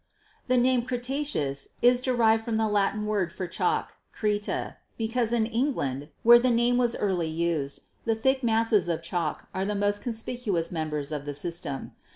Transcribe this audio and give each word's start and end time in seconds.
"The 0.47 0.57
name 0.57 0.81
'Cretaceous' 0.83 1.67
is 1.79 2.01
derived 2.01 2.43
from 2.43 2.57
the 2.57 2.67
Latin 2.67 3.05
word 3.05 3.31
for 3.31 3.45
chalk, 3.45 3.97
'Creta,' 4.11 4.77
because 4.97 5.31
in 5.31 5.45
England, 5.45 6.09
where 6.23 6.39
the 6.39 6.49
name 6.49 6.77
was 6.77 6.95
early 6.95 7.27
used, 7.29 7.81
the 8.05 8.15
thick 8.15 8.41
masses 8.41 8.89
of 8.89 9.03
chalk 9.03 9.47
are 9.53 9.63
the 9.63 9.75
most 9.75 10.01
conspicuous 10.01 10.71
members 10.71 11.11
of 11.11 11.25
the 11.27 11.35
system. 11.35 11.91